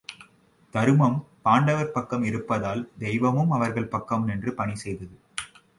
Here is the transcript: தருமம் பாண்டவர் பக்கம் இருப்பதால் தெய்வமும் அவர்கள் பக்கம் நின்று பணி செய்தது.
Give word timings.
தருமம் 0.73 1.17
பாண்டவர் 1.41 1.91
பக்கம் 1.91 2.23
இருப்பதால் 2.23 2.91
தெய்வமும் 2.97 3.51
அவர்கள் 3.51 3.91
பக்கம் 3.95 4.25
நின்று 4.25 4.53
பணி 4.53 4.75
செய்தது. 4.75 5.15